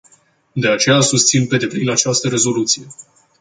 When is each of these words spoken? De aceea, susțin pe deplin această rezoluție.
De 0.53 0.69
aceea, 0.69 1.01
susțin 1.01 1.47
pe 1.47 1.57
deplin 1.57 1.89
această 1.89 2.27
rezoluție. 2.29 2.85